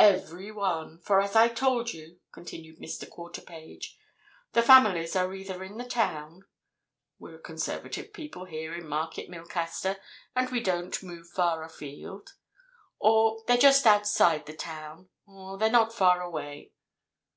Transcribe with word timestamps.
"Every 0.00 0.50
one! 0.50 0.98
For 0.98 1.20
as 1.20 1.36
I 1.36 1.46
told 1.46 1.92
you," 1.92 2.18
continued 2.32 2.80
Mr. 2.80 3.08
Quarterpage, 3.08 3.96
"the 4.52 4.60
families 4.60 5.14
are 5.14 5.32
either 5.32 5.62
in 5.62 5.78
the 5.78 5.84
town 5.84 6.42
(we're 7.20 7.36
a 7.36 7.40
conservative 7.40 8.12
people 8.12 8.46
here 8.46 8.74
in 8.74 8.88
Market 8.88 9.30
Milcaster 9.30 9.98
and 10.34 10.50
we 10.50 10.58
don't 10.60 11.04
move 11.04 11.28
far 11.28 11.62
afield) 11.62 12.30
or 12.98 13.44
they're 13.46 13.56
just 13.56 13.86
outside 13.86 14.46
the 14.46 14.56
town, 14.56 15.08
or 15.24 15.56
they're 15.56 15.70
not 15.70 15.94
far 15.94 16.20
away. 16.20 16.72